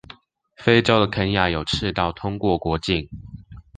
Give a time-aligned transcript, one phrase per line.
[0.55, 3.07] 非州的肯亞有赤道通過國境